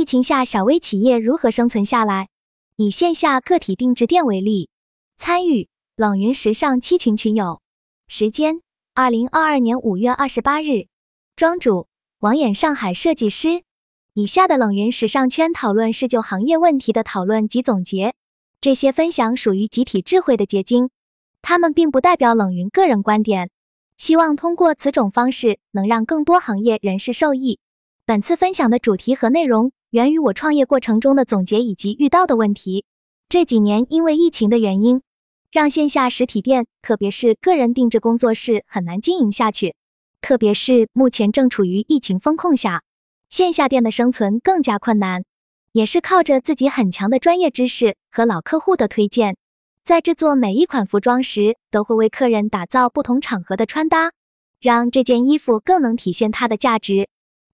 [0.00, 2.30] 疫情下小微企业如何生存下来？
[2.76, 4.70] 以线下个体定制店为例，
[5.18, 7.60] 参与冷云时尚七群群友，
[8.08, 8.62] 时间
[8.94, 10.86] 二零二二年五月二十八日，
[11.36, 11.86] 庄主
[12.20, 13.62] 王眼上海设计师。
[14.14, 18.14] 以下的冷云时尚圈讨论是就行业问题的讨论及总结，
[18.62, 20.88] 这些分享属于集体智慧的结晶，
[21.42, 23.50] 他们并不代表冷云个人观点。
[23.98, 27.58] 希望通过此种方式能让更多行业人士受益。
[28.06, 29.72] 本次分享的主题和内容。
[29.90, 32.84] 源于我创业过程中的总结以及遇到的问题。
[33.28, 35.02] 这几年因为疫情的原因，
[35.50, 39.74] 让线下实体店，特别是个人定制工作室很难经营下去。
[40.20, 42.84] 特别是目前正处于疫情风控下，
[43.28, 45.24] 线下店的生存更加困难。
[45.72, 49.36] 也是靠着自己很强的专业知识和老客户的推荐，
[49.84, 54.12] 在制作每一款服装时，都会为客人打造不同场合的穿搭，
[54.60, 57.08] 让这件衣服更能体现它的价值。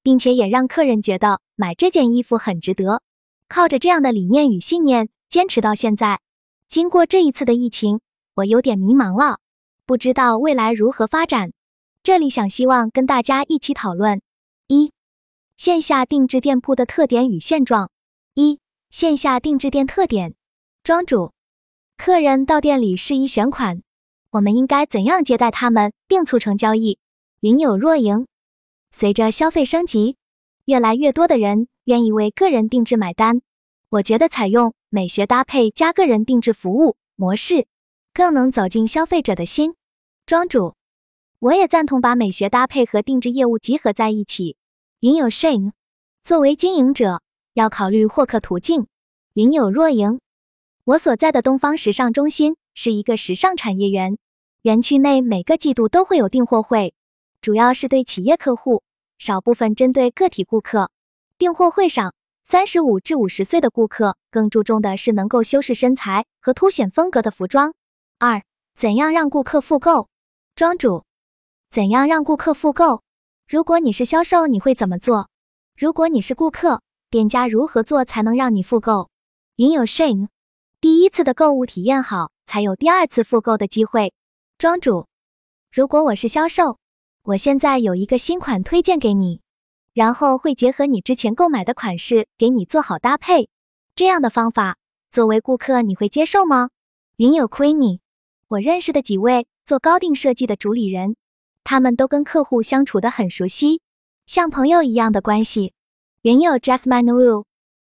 [0.07, 3.03] 并且也让客人觉得买这件衣服很值得。
[3.49, 6.21] 靠着这样的理念与信念坚持到现在。
[6.69, 8.01] 经过这一次的疫情，
[8.35, 9.39] 我有点迷茫了，
[9.85, 11.53] 不知道未来如何发展。
[12.03, 14.21] 这里想希望跟大家一起讨论：
[14.67, 14.93] 一、
[15.57, 17.89] 线下定制店铺的特点与现状；
[18.35, 18.59] 一、
[18.91, 20.35] 线下定制店特点。
[20.83, 21.33] 庄主，
[21.97, 23.83] 客人到店里试衣选款，
[24.31, 26.99] 我们应该怎样接待他们并促成交易？
[27.41, 28.27] 云有若盈。
[28.91, 30.17] 随着消费升级，
[30.67, 33.41] 越来越多的人愿意为个人定制买单。
[33.89, 37.69] 我觉得采用美学搭配加个人定制服务模式，
[38.13, 39.77] 更能走进消费者的心。
[40.27, 40.75] 庄主，
[41.39, 44.57] 我也赞同把美学搭配和定制业务集合在一起。
[44.99, 45.71] 云有 Shane，
[46.25, 47.23] 作为经营者，
[47.55, 48.89] 要考虑获客途径。
[49.35, 50.19] 云有若盈，
[50.83, 54.19] 我所在的东方时尚中心是一个时尚产业园，
[54.63, 56.93] 园区内每个季度都会有订货会。
[57.41, 58.83] 主要是对企业客户，
[59.19, 60.91] 少部分针对个体顾客。
[61.39, 62.15] 订货会上，
[62.45, 67.75] 三十五至五十岁的顾客更注重的是能够修饰身材和凸显风格的服装。
[68.19, 68.43] 二、
[68.75, 70.09] 怎样让顾客复购？
[70.55, 71.05] 庄主，
[71.71, 73.03] 怎样让顾客复购？
[73.47, 75.29] 如果你是销售，你会怎么做？
[75.77, 76.81] 如果你是顾客，
[77.11, 79.11] 店家如何做才能让你复购？
[79.57, 80.29] 云有 Shane，
[80.81, 84.15] 第一次的购物体验好，才有第二次复购的机会。
[84.57, 85.07] 庄主，
[85.71, 86.79] 如果我是销售。
[87.27, 89.41] 我现在有一个新款推荐给你，
[89.93, 93.49] 然后会结合你之前购买的款式给你做好搭配。
[93.97, 94.77] 这样的方法，
[95.11, 96.71] 作为顾客你会接受吗？
[97.17, 97.99] 云有 Queenie，
[98.47, 101.17] 我认识的几位做高定设计的主理人，
[101.65, 103.81] 他们都跟客户相处的很熟悉，
[104.29, 105.73] 像朋友一样的关系。
[106.23, 107.45] 云有 Jasmine Ru，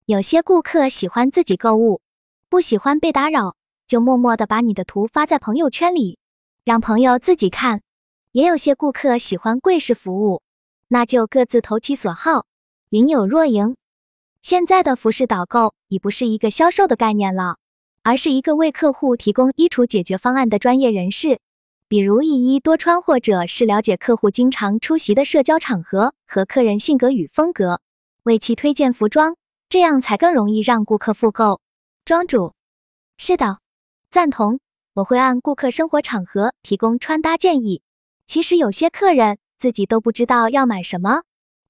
[0.06, 2.00] 有些顾客喜欢自己购物，
[2.48, 3.54] 不喜欢被打扰，
[3.86, 6.18] 就默默的把你的图发在朋友圈里，
[6.64, 7.82] 让朋友自己看。
[8.38, 10.42] 也有些顾客喜欢柜式服务，
[10.86, 12.46] 那就各自投其所好。
[12.90, 13.74] 云有若盈，
[14.42, 17.56] 现在的服饰导购已不是一个销售的概念了，
[18.04, 21.40] 而是一个为客户提供衣橱解决方案的专业人士。
[21.88, 27.80] 比如一衣多穿，或者是了解客户经常出席的社交场合和客人性格与风格，
[28.22, 29.34] 为其推荐服装，
[29.68, 31.60] 这样才更容易让顾客复购。
[32.04, 32.54] 庄主，
[33.16, 33.58] 是的，
[34.08, 34.60] 赞同。
[34.94, 37.82] 我会按顾客生活场合提供穿搭建议。
[38.28, 41.22] 其实有些客人自己都不知道要买什么，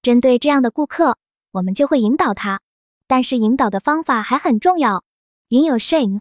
[0.02, 1.16] 针对这样的顾客，
[1.52, 2.60] 我们就会引导他。
[3.06, 5.04] 但是引导的方法还很重要。
[5.50, 6.20] 云有 Shane，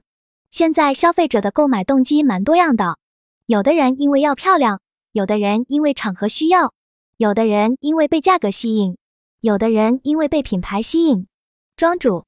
[0.51, 2.99] 现在消费者的购买动机蛮多样的，
[3.47, 4.79] 有的人因为要漂亮，
[5.11, 6.71] 有的人因为场合需要，
[7.17, 8.95] 有的人因为被价格吸引，
[9.41, 11.25] 有的人因为被品牌吸引。
[11.75, 12.25] 庄主，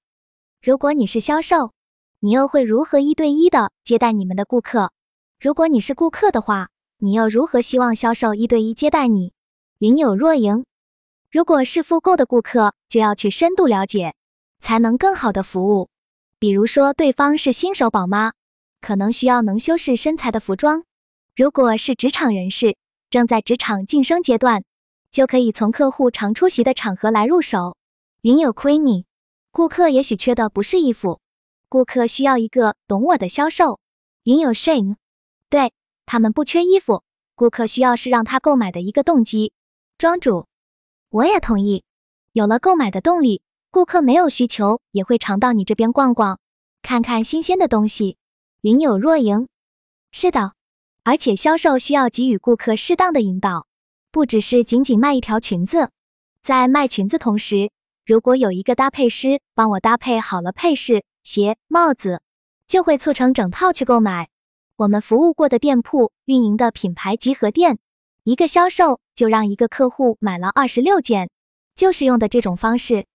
[0.64, 1.74] 如果你是销售，
[2.22, 4.92] 你又会如何一对一的接待你们的顾客？
[5.40, 6.70] 如果你是顾客的话。
[7.02, 9.32] 你又如何希望销售一对一接待你？
[9.78, 10.66] 云有若盈，
[11.32, 14.16] 如果是复购的顾客，就要去深度了解，
[14.60, 15.88] 才能更好的服务。
[16.40, 18.34] 比如说，对方是新手宝妈，
[18.82, 20.82] 可能需要能修饰身材的服装；
[21.38, 22.76] 如果是职场人士，
[23.10, 24.66] 正在职场晋升阶段，
[25.10, 27.78] 就可以从客户常出席的场合来入手。
[28.24, 29.06] 云有 Queenie，
[29.52, 31.22] 顾客也许缺的不是衣服，
[31.70, 33.80] 顾客需要一个懂我的销售。
[34.24, 34.98] 云有 Shane，
[35.50, 35.72] 对。
[36.12, 37.04] 他们不缺衣服，
[37.36, 39.54] 顾客需要是让他购买的一个动机。
[39.96, 40.48] 庄主，
[41.12, 41.84] 我也同意。
[42.32, 46.40] 有了购买的动力，顾客没有需求也会常到你这边逛逛，
[46.82, 48.18] 看看新鲜的东西。
[48.62, 49.48] 云有若盈，
[50.12, 50.54] 是的，
[51.04, 53.68] 而且销售需要给予顾客适当的引导，
[54.10, 55.92] 不只是仅仅卖一条裙子。
[56.42, 57.70] 在卖裙子同时，
[58.04, 62.24] 如果有一个搭配师帮我搭配好了配饰、鞋、帽子，
[62.66, 64.30] 就会促成整套去购买。
[64.80, 67.80] 我们服务过的店铺运营的品牌集合店，
[68.24, 71.30] 一个销售就让一个客户买了二十六件，
[71.76, 73.06] 就是用的这种方式。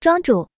[0.00, 0.50] 庄主，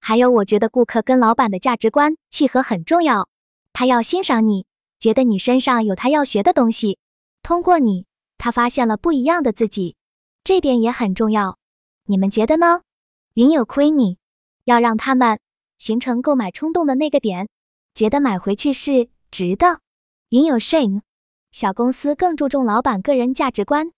[0.00, 3.28] 还有，我觉得顾客跟老板的价值观契合很重要，
[3.72, 4.66] 他要欣赏你，
[4.98, 6.98] 觉得你身上有他要学的东西，
[7.44, 8.04] 通过你，
[8.36, 9.94] 他发现了不一样的自己，
[10.42, 11.56] 这点也很重要。
[12.06, 12.80] 你们觉得呢？
[13.34, 14.18] 云有亏你
[14.64, 15.38] 要让他们
[15.78, 17.48] 形成购买冲动的那个点，
[17.94, 19.78] 觉得买回去是值的。
[20.30, 21.00] 云有 Shane
[21.50, 23.90] 小公司更注重老板个人价值观，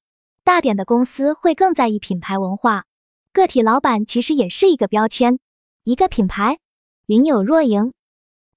[0.43, 2.87] 大点的公司会更在意品牌文化。
[3.34, 5.38] 个体老板其实也是一个标签，
[5.84, 6.58] 一个品牌。
[7.05, 7.93] 云有若莹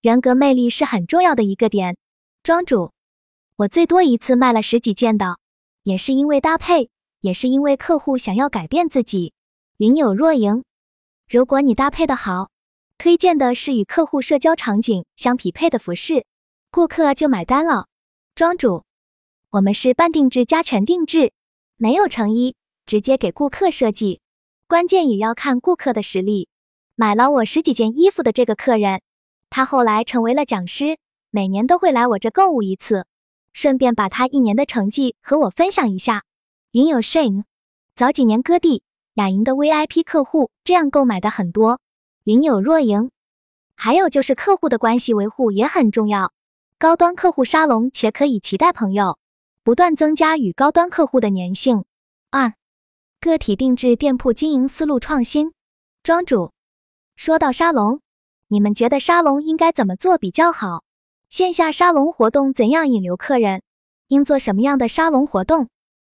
[0.01, 1.97] 人格魅力是很重要的一个点。
[2.43, 2.93] 庄主，
[3.57, 5.37] 我最多一次卖了十几件的，
[5.83, 6.89] 也是因为搭配，
[7.19, 9.33] 也是因为客户想要改变自己。
[9.79, 10.63] 云有若莹，
[11.27, 12.51] 如果你搭配的好，
[12.97, 16.25] 推荐的是与客户社交场景相匹配的服饰，
[16.75, 17.87] 顾客就买单了。
[18.35, 18.83] 庄主，
[19.49, 21.31] 我们是半定制加全定制，
[21.77, 24.19] 没有成衣，直接给顾客设计，
[24.67, 26.49] 关键也要看顾客的实力。
[26.95, 29.01] 买了我十几件衣服的这个客人，
[29.49, 30.97] 他后来成为了讲师，
[31.31, 33.07] 每年都会来我这购物一次，
[33.53, 36.25] 顺便把他一年的成绩和我分享一下。
[36.71, 37.45] 云有 Shane，
[37.95, 38.83] 早几年割地。
[39.13, 41.79] 雅莹的 VIP 客户这样购买的很多，
[42.25, 43.11] 云有若莹。
[43.77, 46.33] 还有就是客户的关系维护也很重要，
[46.77, 49.17] 高端客户沙龙且可以期待朋友，
[49.63, 51.85] 不断增加与高端客户的粘性。
[52.31, 52.53] 二，
[53.21, 55.53] 个体定制店铺经营思路创新。
[56.03, 56.51] 庄主，
[57.15, 58.01] 说到沙龙，
[58.49, 60.83] 你们觉得沙龙应该怎么做比较好？
[61.29, 63.61] 线下沙龙活动怎样引流客人？
[64.09, 65.69] 应做什么样的沙龙活动？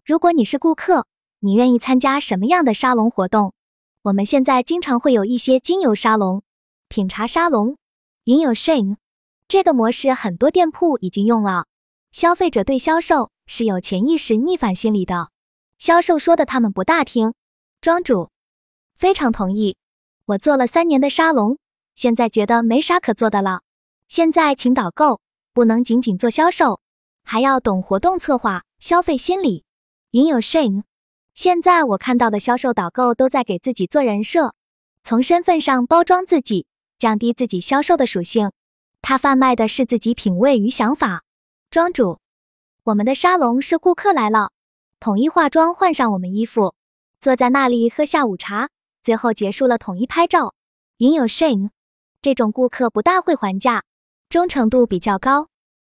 [0.06, 1.08] 如果你是顾客。
[1.44, 3.56] 你愿意参加什么样的沙龙活动？
[4.04, 6.44] 我们现在经常会有一些精油沙龙、
[6.88, 7.78] 品茶沙龙、
[8.26, 8.98] 云友 shine
[9.52, 11.66] 这个模式，很多店铺已经用了。
[12.14, 15.28] 消费者对销售是有潜意识逆反心理的，
[15.78, 17.34] 销售说的他们不大听。
[17.82, 18.30] 庄主
[18.96, 19.76] 非常同意，
[20.24, 21.58] 我做了三年的沙龙，
[21.96, 23.60] 现在觉得没啥可做的了。
[24.08, 25.20] 现在请导购
[25.52, 26.80] 不能仅仅做销售，
[27.26, 29.66] 还要懂活动策划、消费心理。
[30.12, 30.84] 云有 shame，。
[31.34, 34.56] 现在我看到的销售导购都在给自己做人设，
[35.04, 36.68] 从身份上包装自己，
[36.98, 38.54] 降低自己销售的属性。
[39.02, 41.24] 他贩卖的是自己品味与想法。
[41.70, 42.20] 庄主，
[42.84, 44.52] 我们的沙龙是顾客来了，
[45.00, 46.76] 统一化妆，换上我们衣服，
[47.20, 48.70] 坐在那里喝下午茶，
[49.02, 50.54] 最后结束了统一拍照。
[50.98, 51.70] 云有 Shane，
[52.22, 53.84] 这种顾客不大会还价，
[54.30, 55.48] 忠诚度比较高。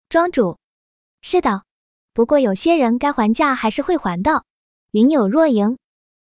[0.09, 0.57] 庄主，
[1.21, 1.63] 是的，
[2.13, 4.43] 不过有些人该还价还是会还的。
[4.91, 5.77] 云有若莹，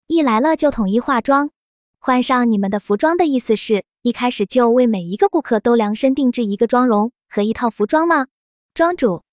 [0.07, 1.51] 一来了就统一化妆，
[1.99, 8.29] 换上你们的服装的意思是一开始就为每一个顾客都量身定制一个妆容和一套服装吗？
[8.73, 9.25] 庄主，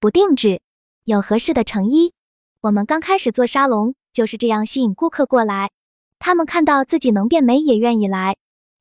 [0.00, 0.62] 不定制，
[1.04, 2.14] 有合适的成衣。
[2.62, 5.70] 我们刚开始做沙龙就是这样吸引顾客过来，
[6.18, 8.36] 他们看到自己能变美也愿意来。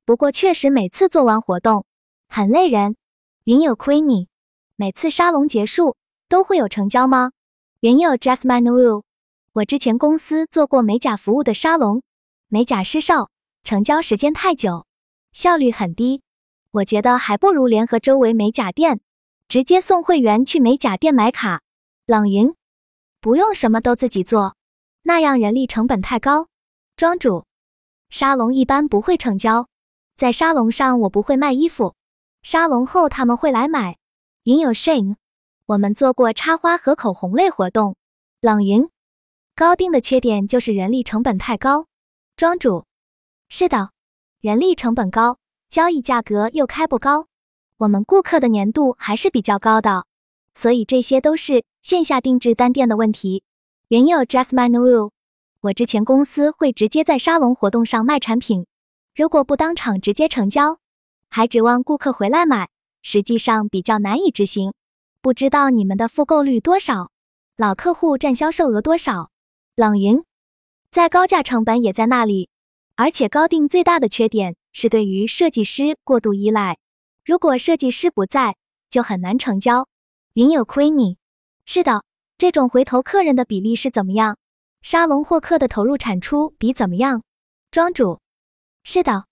[0.06, 1.86] 不过确实每次做完活动
[2.30, 2.96] 很累人。
[3.44, 4.28] 云友 Queenie，
[4.78, 5.98] 每次沙龙结束
[6.30, 7.34] 都会有成交吗？
[7.82, 9.04] 云友 Jasmine Ru。
[9.52, 12.02] 我之前公司做过美甲服务的沙龙，
[12.48, 13.30] 美甲师少，
[13.64, 14.87] 成交时间太久，
[15.38, 16.24] 效率很低。
[16.72, 19.02] 我觉得还不如联合周围美甲店，
[19.48, 21.62] 直接送会员去美甲店买卡。
[22.08, 22.56] 冷云，
[23.22, 24.56] 不用什么都自己做，
[25.04, 26.48] 那样人力成本太高。
[26.96, 27.46] 庄主，
[28.10, 29.68] 沙龙一般不会成交，
[30.16, 31.94] 在沙龙上我不会卖衣服，
[32.42, 34.00] 沙龙后他们会来买。
[34.42, 35.18] 云有 Shane，
[35.68, 37.96] 我们做过插花和口红类活动。
[38.42, 38.90] 冷云。
[39.54, 41.86] 高定的缺点就是人力成本太高，
[42.36, 42.86] 庄主，
[43.50, 43.92] 是的，
[44.48, 45.40] 人力成本高，
[45.70, 47.28] 交易价格又开不高，
[47.80, 50.06] 我们顾客的粘度还是比较高的，
[50.54, 53.44] 所以这些都是线下定制单店的问题。
[53.90, 55.12] 原有 Jasmine Rule，
[55.60, 58.66] 我之前公司会直接在沙龙活动上卖产品，
[59.14, 60.80] 如果不当场直接成交，
[61.30, 62.70] 还指望顾客回来买，
[63.02, 64.72] 实际上比较难以执行。
[65.22, 67.12] 不知道你们的复购率多少，
[67.58, 69.30] 老客户占销售额多少？
[69.76, 70.24] 冷云，
[70.90, 72.48] 在高价成本也在那里，
[72.98, 76.80] 而且高定最大的缺点是对于设计师过度依赖，
[77.24, 78.56] 如果设计师不在，
[78.90, 79.88] 就很难成交。
[80.34, 81.18] 云有 Queenie，
[81.64, 82.04] 是的，
[82.40, 84.38] 这种回头客人的比例是怎么样？
[84.82, 87.22] 沙龙获客的投入产出比怎么样？
[87.70, 88.20] 庄主，
[88.84, 89.26] 是的，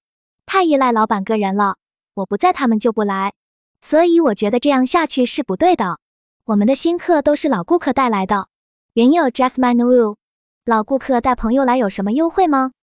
[0.46, 1.78] 太依赖老板个人了，
[2.14, 3.34] 我不在他们就不来，
[3.82, 6.00] 所以我觉得这样下去是不对的。
[6.44, 8.48] 我们的新客都是老顾客带来的。
[8.94, 10.18] 云有 Jasmine Rule。
[10.66, 12.74] 老顾客带朋友来有什么优惠吗？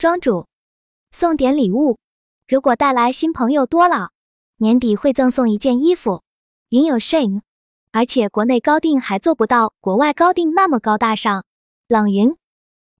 [0.00, 0.46] 庄主，
[1.12, 1.98] 送点礼物。
[2.48, 4.12] 如果带来新朋友多了，
[4.56, 6.22] 年底会赠送一件衣服。
[6.70, 7.42] 云有 Shane，
[7.92, 11.44] 而且国内高定还做不到国外高定那么高大上。
[11.86, 12.34] 冷云，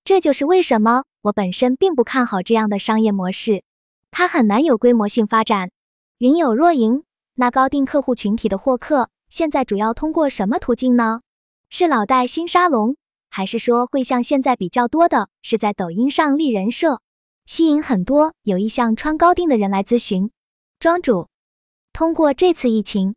[0.05, 3.65] 这就是为什么我本身并不看好这样的商业模式。
[4.11, 5.71] 它很难有规模性发展。
[6.19, 7.05] 云有若盈，
[7.37, 11.23] 那高定客户群体的获客，现在主要通过什么途径呢？
[11.71, 12.99] 是老带新沙龙，
[13.31, 17.01] 还是说会像现在比较多的是在抖音上立人设，
[17.47, 20.31] 吸引很多有意向穿高定的人来咨询？
[20.79, 21.29] 庄主，
[21.93, 23.15] 通过这次疫情，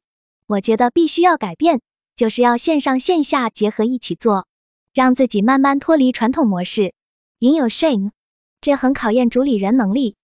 [0.47, 1.81] 我觉得必须要改变，
[2.15, 4.47] 就是要线上线下结合一起做，
[4.93, 6.93] 让自己慢慢脱离传统模式。
[7.39, 8.11] 云有 Shane，
[8.61, 10.15] 这很考验主理人能力。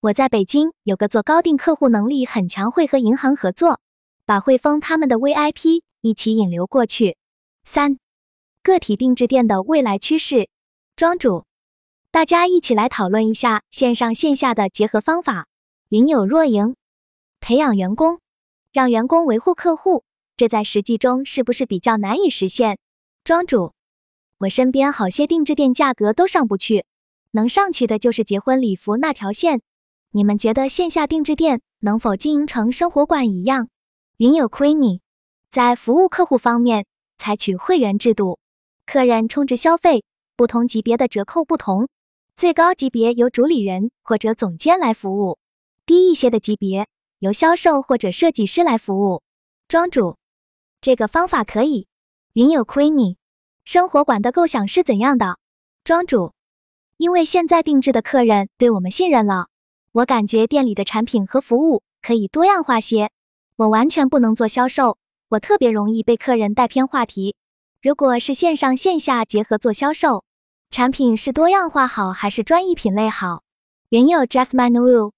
[0.00, 3.80] 我在北京有个做高定客户能力很强，会和银行合作，
[4.26, 7.16] 把汇丰他们的 VIP 一起引流过去。
[7.64, 7.98] 三，
[8.68, 10.50] 个体定制店的未来趋势。
[10.94, 11.46] 庄主，
[12.10, 15.46] 大家一起来讨论一下线上线下的结合方法。
[15.88, 16.76] 云有若盈，
[17.40, 18.20] 培养员工，
[18.70, 20.04] 让员工维护客户，
[20.36, 22.76] 这在实际中是不是比较难以实现？
[23.24, 23.72] 庄主，
[24.40, 26.84] 我身边好些定制店价格都上不去，
[27.30, 29.62] 能上去的就是结婚礼服那条线。
[30.10, 33.70] 你们觉得线下定制店能否经营成生活馆一样？
[34.18, 35.00] 云有 Queenie，
[35.50, 36.84] 在服务客户方面。
[37.20, 38.38] 采取会员制度，
[38.90, 40.02] 客人充值消费，
[40.34, 41.90] 不同级别的折扣不同。
[42.34, 45.36] 最高级别由主理人或者总监来服务，
[45.84, 49.22] 低一些的级别由销售或者设计师来服务。
[49.68, 50.16] 庄主，
[50.80, 51.86] 这个方法可以。
[52.32, 53.16] 云有 Queen
[53.66, 55.36] 生活馆的构想是怎样的？
[55.84, 56.32] 庄主，
[56.96, 59.48] 因为现在定制的客人对我们信任了，
[59.92, 63.10] 我感觉店里的产品和服务可以多样化些。
[63.56, 64.96] 我完全不能做销售。
[65.28, 67.36] 我特别容易被客人带偏话题。
[67.80, 70.24] 如果是线上线下结合做销售，
[70.68, 73.44] 产品是多样化好还是专一品类好？
[73.90, 75.12] 原有 Jasmine Wu，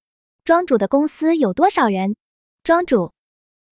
[0.45, 2.17] 庄主的公司有多少人？
[2.63, 3.13] 庄主，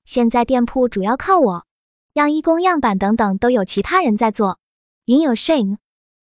[0.07, 1.66] 现在店铺主要靠我，
[2.14, 4.59] 样衣工样板等等都有其他人在做。
[5.04, 5.76] 云有 Shane，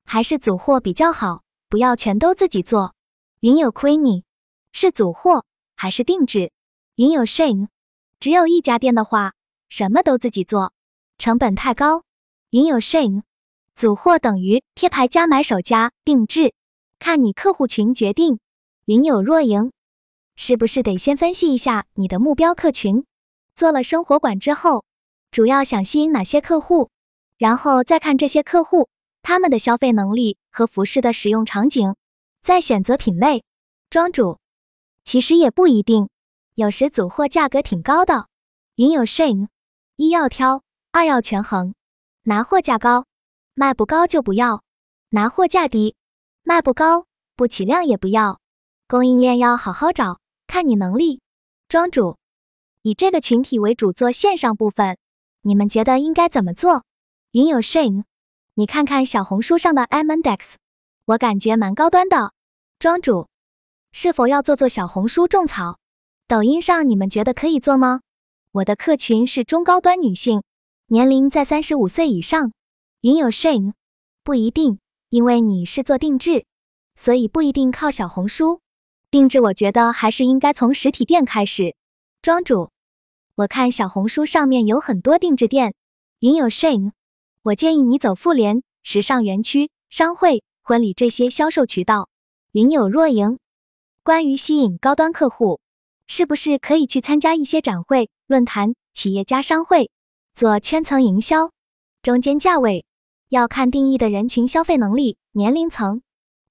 [0.03, 2.95] 还是组货比较好，不要全都自己做。
[3.41, 4.23] 云有 Queenie，
[4.71, 5.45] 是组货
[5.75, 6.51] 还是定制？
[6.95, 7.67] 云有 Shane，
[8.19, 9.33] 只有一家店的话。
[9.67, 10.73] 什么都自己做，
[11.17, 12.03] 成本太高。
[12.51, 13.23] 云有 Shane，
[13.75, 16.53] 组货等于贴牌加买手加定制，
[16.99, 18.39] 看你客户群决定。
[18.85, 19.71] 云有若盈，
[20.35, 23.05] 是不是得先分析一下你的目标客群？
[23.55, 24.85] 做了生活馆之后，
[25.31, 26.89] 主要想吸引哪些客户？
[27.37, 28.87] 然后再看这些客户
[29.21, 31.95] 他们的消费能力和服饰的使用场景，
[32.41, 33.43] 再选择品类。
[33.89, 34.39] 庄主，
[35.03, 36.09] 其实也不一定，
[36.53, 38.27] 有时组货价格挺高的。
[38.75, 39.47] 云有 Shane。
[39.97, 40.61] 一要挑，
[40.91, 41.73] 二要权衡。
[42.27, 43.05] 拿货价高，
[43.53, 44.61] 卖不高就不要；
[45.09, 45.95] 拿货价低，
[46.41, 47.05] 卖不高
[47.35, 48.39] 不起量也不要。
[48.87, 51.21] 供应链要好好找，看你能力。
[51.69, 52.17] 庄主，
[52.81, 54.97] 以这个群体为主做线上部分，
[55.41, 56.83] 你们觉得应该怎么做？
[57.29, 58.05] 云有 Shane，
[58.55, 60.55] 你看看小红书上的 Amandex，
[61.05, 62.33] 我感觉蛮高端的。
[62.79, 63.27] 庄主，
[63.91, 65.77] 是否要做做小红书种草？
[66.27, 68.01] 抖音上你们觉得可以做吗？
[68.51, 70.41] 我的客群是中高端女性，
[70.87, 72.53] 年龄在三十五岁以上。
[73.01, 73.73] 云有 Shane，
[74.23, 74.77] 不一定，
[75.09, 76.45] 因为你是做定制，
[76.95, 78.61] 所以不一定靠小红书
[79.09, 79.41] 定制。
[79.41, 81.75] 我觉得还是应该从实体店开始。
[82.21, 82.69] 庄主，
[83.33, 85.73] 我看小红书上面有很多定制店。
[86.19, 86.91] 云有 Shane，
[87.41, 92.09] 我建议你走妇联、时尚园区、商会、婚礼这些销售渠道。
[92.51, 93.39] 云有若盈，
[94.03, 95.59] 关于吸引高端客户。
[96.07, 99.89] 是不是可以去参加一些展会、论坛、企业家商会，
[100.35, 101.51] 做圈层营销？
[102.03, 102.85] 中间价位
[103.29, 106.01] 要看定义的人群消费能力、年龄层。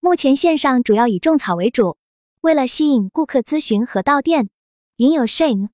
[0.01, 1.99] 目前线上主要以种草为主，
[2.41, 4.49] 为了吸引顾客咨询和到店，
[4.97, 5.69] 云有 Shane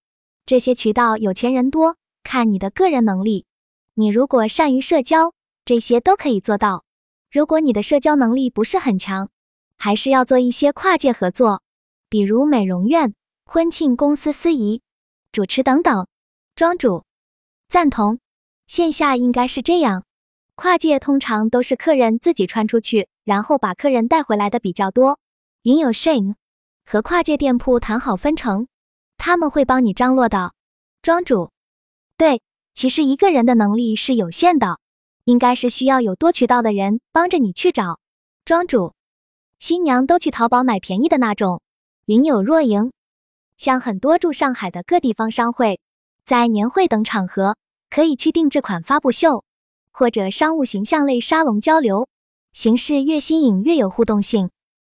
[0.44, 3.46] 这些渠道有钱人多，看你的个人能力。
[3.94, 5.32] 你如果善于社交，
[5.64, 6.84] 这些都可以做到。
[7.30, 9.28] 如果你的社交能力不是很强，
[9.76, 11.62] 还是要做一些跨界合作，
[12.08, 13.14] 比如美容院。
[13.44, 14.82] 婚庆公司司仪、
[15.30, 16.08] 主持等等，
[16.56, 17.04] 庄主
[17.70, 18.18] 赞同。
[18.66, 20.02] 线下应该是这样，
[20.56, 25.20] 跨界通常都是客人自己穿出去，然后把客人带回来的比较多。
[25.62, 26.34] 云有 Shane
[26.84, 28.66] 和跨界店铺谈好分成，
[29.16, 30.52] 他们会帮你张罗的。
[31.00, 31.52] 庄主，
[32.16, 32.42] 对，
[32.74, 34.80] 其实一个人的能力是有限的，
[35.22, 38.00] 应该是需要有多渠道的人帮着你去找。
[38.44, 38.94] 庄主，
[39.60, 41.62] 新娘都去淘宝买便宜的那种。
[42.06, 42.90] 云有若盈。
[43.56, 45.78] 像很多住上海的各地方商会，
[46.30, 47.56] 在年会等场合，
[47.90, 49.42] 可以去定制款发布秀，
[49.90, 52.06] 或者商务形象类沙龙交流，
[52.52, 54.50] 形式越新颖越有互动性，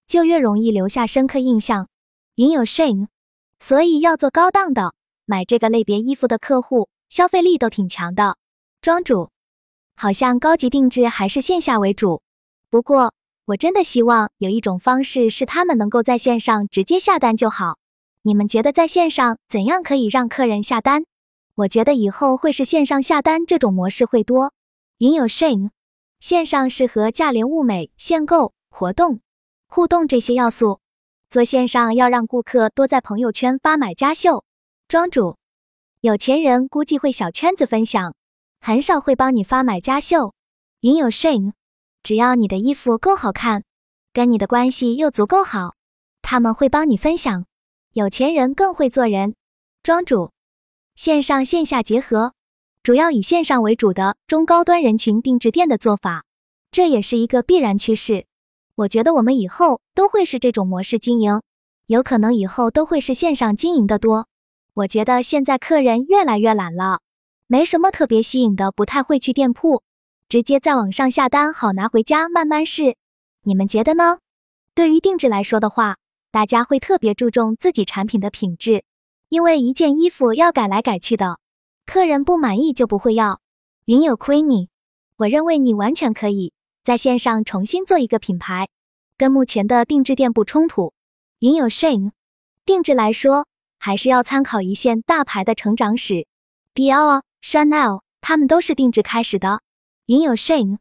[0.06, 1.88] 就越容易留下深刻印象。
[2.36, 3.08] 云有 Shane，
[3.58, 4.94] 所以要做高档的，
[5.26, 8.38] 买这个类别衣服的客户消费力都挺强的。
[8.80, 9.28] 庄主，
[9.94, 12.22] 好像高级定制还是线下为主，
[12.70, 13.12] 不过
[13.44, 17.76] 我真的希望有一种方式是他们能够在线上直接下单就好。
[18.22, 21.04] 你们觉得在线上怎样可以让客人下单？
[21.56, 24.52] 我觉得以后会是线上下单这种模式会多。
[24.98, 25.70] 云有 Shane，
[26.20, 29.20] 线上适合价廉物美、限购、活动、
[29.66, 30.80] 互动这些要素。
[31.30, 34.44] 做线上要让顾客多在朋友圈发买家秀。
[34.86, 35.38] 庄主，
[36.00, 38.14] 有钱人估计会小圈子分享，
[38.60, 40.34] 很少会帮你发买家秀。
[40.80, 41.54] 云有 Shane，
[42.02, 43.64] 只要你的衣服够好看，
[44.12, 45.74] 跟你的关系又足够好，
[46.20, 47.46] 他们会帮你分享。
[47.94, 49.34] 有钱人更会做人，
[49.82, 50.30] 庄主，
[50.96, 52.32] 线上线下结合，
[52.82, 56.24] 主要以线上为主的中高端人群定制店的做法，
[56.70, 58.24] 这也是一个必然趋势。
[58.76, 61.42] 我觉得我们以后都会是这种模式经营，
[61.86, 64.26] 有可能以后都会是线上经营的多。
[64.72, 67.00] 我觉得现在客人越来越懒了，
[67.46, 69.82] 没什么特别吸引的，不太会去店铺，
[70.30, 72.96] 直接在网上下单，好拿回家慢慢试。
[73.42, 74.20] 你们觉得呢？
[74.74, 75.98] 对于定制来说的话。
[76.32, 78.84] 大家会特别注重自己产品的品质，
[79.28, 81.38] 因为一件衣服要改来改去的，
[81.84, 83.40] 客人不满意就不会要。
[83.86, 84.68] 云友 Queenie，
[85.16, 86.52] 我认为你完全可以
[86.84, 88.68] 在线上重新做一个品牌，
[89.16, 90.92] 跟目前的定制店不冲突。
[91.40, 92.12] 云友 Shane，
[92.64, 93.46] 定制来说
[93.78, 96.26] 还是要参考一线大牌的成长史
[96.74, 99.60] ，Dior、Chanel，他们都是定制开始的。
[100.06, 100.78] 云友 Shane，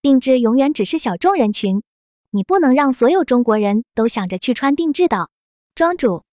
[0.00, 1.82] 定制永远只是小众人群。
[2.30, 5.30] 你不能让所有中国人都想着去穿定制的。
[5.74, 6.24] 庄主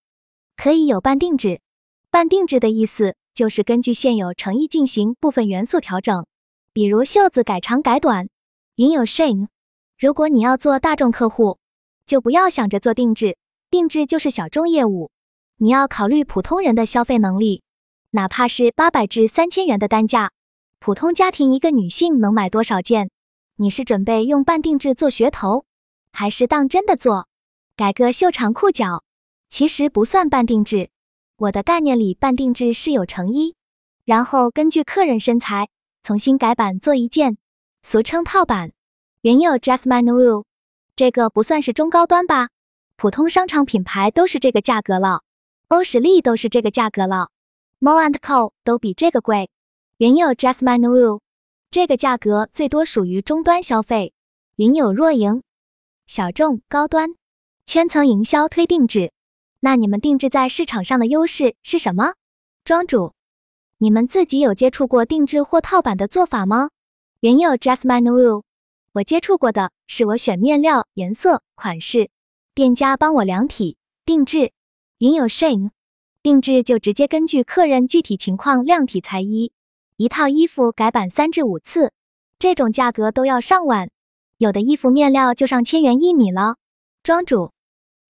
[0.56, 1.62] 可以有半定制，
[2.10, 6.26] 半定制的意思就是根据现有成衣进行部分元素调整，
[6.74, 8.30] 比如袖子改长改短。
[8.76, 9.48] 云有 Shane，
[9.98, 11.60] 如果你要做大众客户，
[12.06, 13.38] 就不要想着做定制，
[13.70, 15.12] 定制就是小众业务，
[15.60, 17.64] 你要考虑普通人的消费能力，
[18.12, 20.32] 哪怕是八百至三千元的单价，
[20.80, 23.10] 普通家庭一个女性能买多少件？
[23.56, 25.64] 你是准备用半定制做噱头？
[26.12, 27.30] 还是当真的做，
[27.78, 29.05] 改个袖长裤脚，
[29.58, 30.90] 其实不算半定制。
[31.38, 33.56] 我的概念里，半定制是有成衣，
[34.04, 35.70] 然后根据客人身材
[36.04, 37.38] 重新改版做一件，
[37.82, 38.74] 俗称套版。
[39.22, 40.44] 原有 Jasmine Rule，
[40.98, 42.50] 这个不算是中高端吧？
[42.98, 45.22] 普通商场品牌都是这个价格了，
[45.70, 47.30] 欧时力都是这个价格了
[47.80, 49.50] ，Mo and Co 都比这个贵。
[50.00, 51.22] 原有 Jasmine Rule，
[51.72, 54.12] 这个价格最多属于中端消费。
[54.58, 55.42] 云有若莹。
[56.08, 57.16] 小众、高端、
[57.66, 59.14] 圈层营销推定制，
[59.66, 62.14] 那你们定制在市场上的优势是什么？
[62.64, 63.14] 庄主，
[63.80, 66.70] 你们自己有接触过定制或套版的做法吗？
[67.22, 68.44] 原有 Jasmine Rule，
[68.92, 72.12] 我接触过的是我选面料、颜色、款式，
[72.54, 74.52] 店家帮我量体定制。
[75.00, 75.72] 云有 Shane，
[76.22, 79.52] 定制就直接根据客人具体情况量体裁衣，
[79.98, 81.92] 一套衣服改版三至五次，
[82.38, 83.90] 这种价格都要上万。
[84.38, 86.58] 有的衣服面料就上千元一米了。
[87.02, 87.52] 庄主，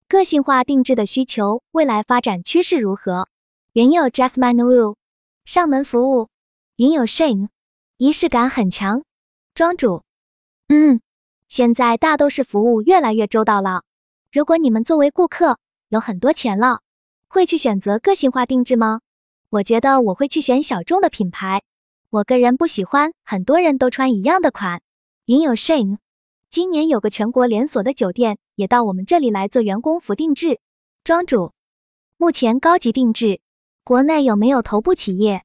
[0.08, 3.28] 个性化定制的需求未来发展趋势如何？
[3.74, 4.98] 云有 Jasmine Rule
[5.46, 6.30] 上门服务，
[6.76, 7.50] 云有 Shane
[7.98, 9.04] 仪式感很强。
[9.56, 10.04] 庄主，
[10.68, 11.02] 嗯，
[11.48, 13.82] 现在大都市服务越来越周到了。
[14.32, 15.58] 如果你们作为顾客
[15.90, 16.82] 有很多钱了，
[17.28, 19.00] 会去选择个性化定制吗？
[19.50, 21.64] 我觉得我会去选小众的品牌。
[22.12, 24.84] 我个人不喜欢很多人都穿一样的款。
[25.26, 25.98] 云有 Shane。
[26.52, 30.60] 今年有个全国连锁的酒店也到我们这里来做员工服定制。
[31.04, 31.54] 庄主，
[32.18, 33.42] 目前高级定制，
[33.84, 35.44] 国内有没有头部企业？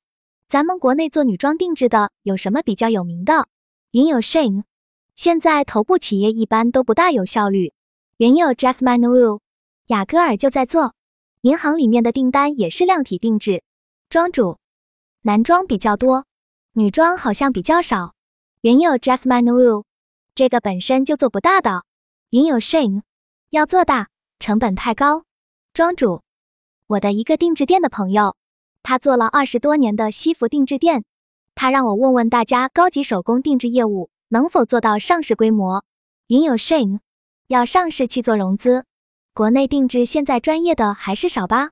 [0.48, 3.46] 咱们国内做女装定制的有什么比较有名的？
[3.92, 4.64] 云有 Shane，
[5.14, 7.72] 现在头部企业一般都不大有效率。
[8.16, 9.40] 云有 Jasmine r u e
[9.86, 10.94] 雅戈尔就在做，
[11.42, 13.62] 银行里面的订单也是量体定制。
[14.08, 14.58] 庄主，
[15.22, 16.26] 男装比较多，
[16.72, 18.14] 女装好像比较少。
[18.62, 19.84] 云有 Jasmine r u e。
[20.34, 21.84] 这个本身就做不大的，
[22.30, 23.02] 云有 Shane，
[23.50, 25.24] 要做大成本太高。
[25.74, 26.22] 庄主，
[26.86, 28.36] 我的一个定制店的朋友，
[28.84, 31.02] 他做了二十多年的西服定制店，
[31.56, 35.84] 他让我问问大家，高级手工定制业务能否做到上市规模？
[36.28, 37.00] 云有 Shane，
[37.48, 38.84] 要上市去做融资，
[39.34, 41.70] 国内定制现在专业的还是少吧？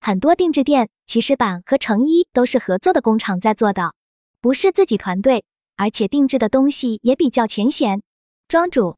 [0.00, 3.94] 很多定制店其实版和成衣都是合作的工厂在做的，
[4.40, 5.44] 不是自己团队，
[5.76, 8.02] 而且定制的东西也比较浅显。
[8.48, 8.96] 庄主，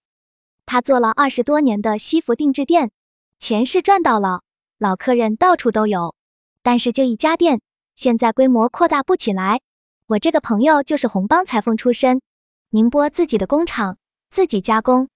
[0.66, 2.90] 他做了二十多年的西服定制店，
[3.38, 4.42] 钱是赚到了，
[4.78, 6.14] 老客人到处都有。
[6.62, 7.60] 但是就一家店，
[7.94, 9.60] 现在规模扩大不起来。
[10.06, 12.22] 我这个朋友就是红帮裁缝出身，
[12.70, 13.98] 宁波自己的工厂，
[14.30, 15.08] 自己加工，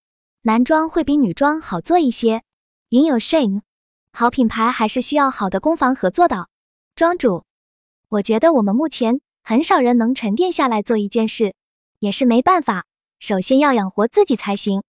[0.42, 2.42] 男装会比女装好做一些。
[2.88, 3.62] 云有 Shane，
[4.12, 6.48] 好品牌还是需要好的工坊合作的。
[6.94, 7.44] 庄主，
[8.09, 11.54] 我觉得我们目前很少人能沉淀下来做一件事，
[11.98, 12.87] 也是没办法。
[13.18, 14.82] 首先要养活自己才行。